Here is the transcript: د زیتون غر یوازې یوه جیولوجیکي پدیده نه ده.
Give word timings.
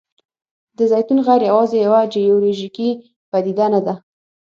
د 0.77 0.79
زیتون 0.91 1.19
غر 1.25 1.41
یوازې 1.49 1.77
یوه 1.85 2.01
جیولوجیکي 2.13 2.89
پدیده 3.29 3.65
نه 3.73 3.79
ده. 3.85 3.93